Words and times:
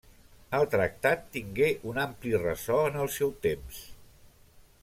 El 0.59 0.63
tractat 0.71 1.27
tingué 1.35 1.69
un 1.91 2.01
ampli 2.05 2.33
ressò 2.47 2.81
en 2.93 3.01
el 3.05 3.15
seu 3.19 3.37
temps. 3.49 3.87